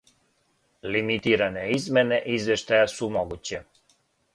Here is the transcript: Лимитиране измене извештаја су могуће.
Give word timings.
Лимитиране 0.95 1.67
измене 1.77 2.19
извештаја 2.39 2.91
су 2.99 3.15
могуће. 3.19 3.67